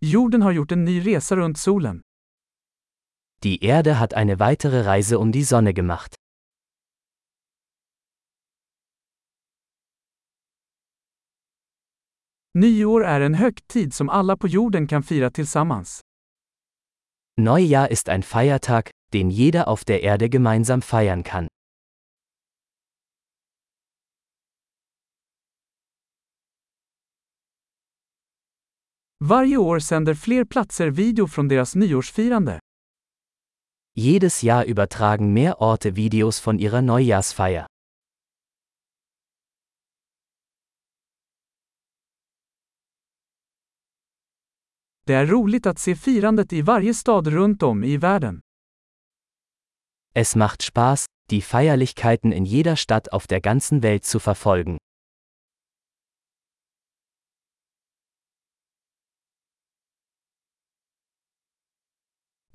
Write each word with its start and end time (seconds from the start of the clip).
Jorden 0.00 0.42
har 0.42 0.52
gjort 0.52 0.72
en 0.72 0.84
ny 0.84 1.00
resa 1.00 1.36
runt 1.36 1.58
solen. 1.58 2.02
Die 3.42 3.64
Erde 3.64 3.98
hat 3.98 4.14
eine 4.14 4.38
weitere 4.38 4.82
Reise 4.86 5.18
um 5.18 5.32
die 5.32 5.44
Sonne 5.44 5.74
gemacht. 5.74 6.14
Nyår 12.54 13.04
är 13.04 13.20
en 13.20 13.34
högtid 13.34 13.94
som 13.94 14.08
alla 14.08 14.36
på 14.36 14.48
jorden 14.48 14.86
kan 14.86 15.02
fira 15.02 15.30
tillsammans. 15.30 16.00
Neujahr 17.36 17.90
ist 17.90 18.08
ein 18.08 18.22
Feiertag, 18.22 18.90
den 19.12 19.30
jeder 19.30 19.68
auf 19.68 19.84
der 19.84 20.02
Erde 20.02 20.28
gemeinsam 20.28 20.82
feiern 20.82 21.22
kann. 21.22 21.48
Varje 29.24 29.56
år 29.56 29.78
sänder 29.78 30.14
fler 30.14 30.44
platser 30.44 30.90
video 30.90 31.26
från 31.26 31.48
deras 31.48 31.74
nyårsfirande. 31.74 32.60
Jedes 33.94 34.44
Jahr 34.44 34.64
übertragen 34.64 35.32
mehr 35.32 35.62
Orte 35.62 35.90
Videos 35.90 36.46
von 36.46 36.58
ihrer 36.58 36.82
Neujahrsfeier. 36.82 37.66
Det 45.06 45.14
är 45.14 45.26
roligt 45.26 45.66
att 45.66 45.78
se 45.78 45.94
firandet 45.96 46.52
i 46.52 46.62
varje 46.62 46.94
stad 46.94 47.26
runt 47.26 47.62
om 47.62 47.84
i 47.84 47.96
världen. 47.96 48.40
Es 50.14 50.36
macht 50.36 50.62
Spaß, 50.62 51.06
die 51.30 51.42
Feierlichkeiten 51.42 52.32
in 52.32 52.44
jeder 52.44 52.76
Stadt 52.76 53.12
auf 53.12 53.26
der 53.26 53.40
ganzen 53.40 53.82
Welt 53.82 54.04
zu 54.04 54.20
verfolgen. 54.20 54.78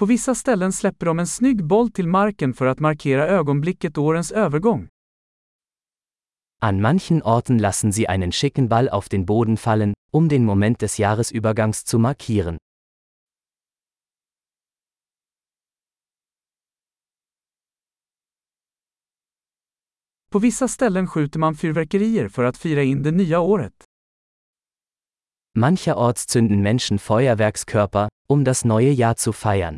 På 0.04 0.08
vissa 0.08 0.36
ställen 0.36 0.74
släpper 0.74 1.06
de 1.06 1.20
en 1.20 1.28
snygg 1.28 1.66
boll 1.66 1.92
till 1.92 2.08
marken 2.08 2.54
för 2.54 2.66
att 2.66 2.80
markera 2.80 3.28
ögonblicket 3.28 3.98
årens 3.98 4.32
övergång. 4.32 4.88
An 6.62 6.82
manchen 6.82 7.22
Orten 7.24 7.58
lassen 7.58 7.94
sie 7.94 8.08
einen 8.08 8.32
schicken 8.32 8.68
Ball 8.68 8.90
auf 8.90 9.10
den 9.10 9.26
Boden 9.26 9.58
fallen, 9.58 9.94
um 10.14 10.30
den 10.30 10.46
Moment 10.46 10.80
des 10.80 11.00
Jahresübergangs 11.00 11.84
zu 11.84 12.00
markieren. 12.00 12.58
På 20.32 20.40
vissa 20.40 20.68
ställen 20.68 21.08
skjuter 21.08 21.40
man 21.40 21.56
fyrverkerier 21.56 22.28
för 22.28 22.44
att 22.44 22.58
fira 22.58 22.84
in 22.84 23.04
det 23.04 23.12
nya 23.12 23.40
året. 23.40 23.84
Mancherorts 25.58 26.26
zünden 26.26 26.62
Menschen 26.62 27.00
Feuerwerkskörper, 27.00 28.10
um 28.30 28.44
das 28.44 28.66
neue 28.66 28.92
Jahr 28.92 29.16
zu 29.16 29.34
feiern. 29.34 29.78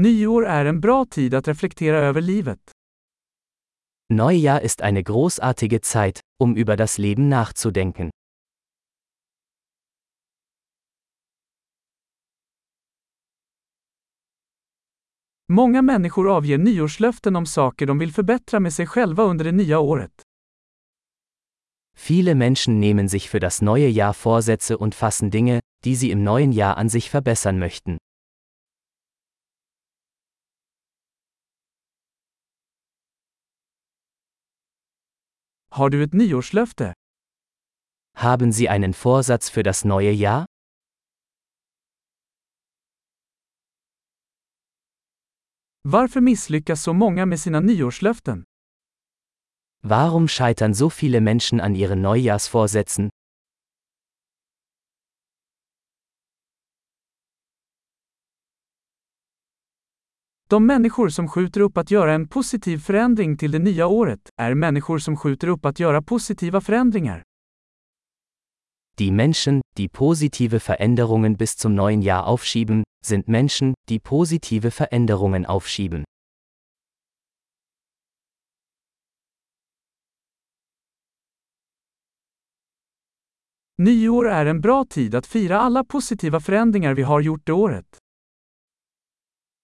Nyår 0.00 0.46
är 0.46 0.64
en 0.64 0.80
bra 0.80 1.04
tid 1.04 1.34
att 1.34 1.48
reflektera 1.48 1.96
över 1.98 2.20
livet. 2.20 2.70
Neujahr 4.08 4.60
ist 4.60 4.82
eine 4.82 5.02
großartige 5.02 5.80
Zeit, 5.80 6.20
um 6.40 6.56
über 6.56 6.76
das 6.76 6.98
Leben 6.98 7.28
nachzudenken. 7.28 8.10
Många 15.48 15.82
människor 15.82 16.36
avger 16.36 16.58
nyårslöften 16.58 17.36
om 17.36 17.46
saker 17.46 17.86
de 17.86 17.98
vill 17.98 18.12
förbättra 18.12 18.60
med 18.60 18.72
sig 18.72 18.86
själva 18.86 19.24
under 19.24 19.44
det 19.44 19.52
nya 19.52 19.78
året. 19.78 20.22
Viele 21.96 22.34
Menschen 22.34 22.80
nehmen 22.80 23.08
sich 23.08 23.30
für 23.30 23.40
das 23.40 23.62
neue 23.62 23.88
Jahr 23.88 24.14
Vorsätze 24.14 24.76
und 24.76 24.94
fassen 24.94 25.30
Dinge, 25.30 25.60
die 25.84 25.94
sie 25.94 26.10
im 26.10 26.24
neuen 26.24 26.52
Jahr 26.52 26.76
an 26.76 26.88
sich 26.88 27.10
verbessern 27.10 27.58
möchten. 27.58 27.98
Har 35.74 35.90
du 35.90 36.02
ett 36.02 36.12
nyårslöfte? 36.12 36.92
Haben 38.16 38.52
Sie 38.52 38.68
einen 38.68 38.94
Vorsatz 38.94 39.50
für 39.50 39.62
das 39.62 39.84
neue 39.84 40.12
Jahr? 40.12 40.46
Varför 45.82 46.20
misslyckas 46.20 46.82
så 46.82 46.92
många 46.92 47.26
med 47.26 47.40
sina 47.40 47.60
nyårslöften? 47.60 48.44
Warum 49.82 50.28
scheitern 50.28 50.74
so 50.74 50.90
viele 50.90 51.20
Menschen 51.20 51.60
an 51.60 51.74
ihren 51.74 52.02
Neujahrsvorsätzen? 52.02 53.10
De 60.54 60.66
människor 60.66 61.08
som 61.08 61.28
skjuter 61.28 61.60
upp 61.60 61.78
att 61.78 61.90
göra 61.90 62.12
en 62.12 62.28
positiv 62.28 62.78
förändring 62.78 63.36
till 63.36 63.50
det 63.50 63.58
nya 63.58 63.86
året 63.86 64.20
är 64.36 64.54
människor 64.54 64.98
som 64.98 65.16
skjuter 65.16 65.48
upp 65.48 65.64
att 65.64 65.80
göra 65.80 66.02
positiva 66.02 66.60
förändringar. 66.60 67.22
Die 68.98 69.12
Menschen, 69.12 69.60
die 69.76 69.88
positive 69.88 70.58
Veränderungen 70.58 71.36
bis 71.36 71.56
zum 71.56 71.74
neuen 71.74 72.02
Jahr 72.02 72.24
aufschieben, 72.26 72.84
sind 73.06 73.28
Menschen, 73.28 73.74
die 73.88 74.00
positive 74.00 74.70
Veränderungen 74.70 75.46
aufschieben. 75.46 76.04
Nyår 83.78 84.28
är 84.28 84.46
en 84.46 84.60
bra 84.60 84.84
tid 84.84 85.14
att 85.14 85.26
fira 85.26 85.60
alla 85.60 85.84
positiva 85.84 86.40
förändringar 86.40 86.94
vi 86.94 87.02
har 87.02 87.20
gjort 87.20 87.46
det 87.46 87.52
året. 87.52 88.03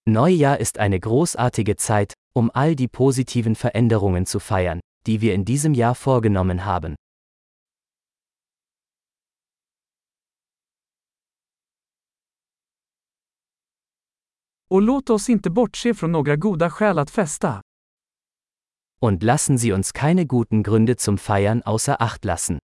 Neujahr 0.07 0.59
ist 0.59 0.79
eine 0.79 0.99
großartige 0.99 1.75
Zeit, 1.75 2.13
um 2.33 2.49
all 2.53 2.75
die 2.75 2.87
positiven 2.87 3.55
Veränderungen 3.55 4.25
zu 4.25 4.39
feiern, 4.39 4.79
die 5.05 5.21
wir 5.21 5.35
in 5.35 5.45
diesem 5.45 5.75
Jahr 5.75 5.93
vorgenommen 5.93 6.65
haben. 6.65 6.95
Och 14.69 14.81
låt 14.81 15.09
oss 15.09 15.29
inte 15.29 15.49
bortse 15.49 15.93
från 15.93 16.11
några 16.11 16.35
goda 16.35 16.69
skäl 16.69 16.99
att 16.99 17.11
festa. 17.11 17.61
Und 19.01 19.23
lassen 19.23 19.57
Sie 19.57 19.73
uns 19.73 19.93
keine 19.93 20.25
guten 20.25 20.63
Gründe 20.63 20.95
zum 20.95 21.17
Feiern 21.17 21.61
außer 21.61 22.01
Acht 22.01 22.25
lassen. 22.25 22.59